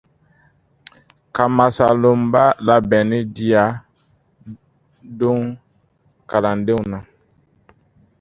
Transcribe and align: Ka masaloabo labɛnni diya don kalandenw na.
Ka 1.35 1.43
masaloabo 1.57 2.43
labɛnni 2.65 3.19
diya 3.35 3.63
don 5.19 5.41
kalandenw 6.29 6.83
na. 6.91 6.99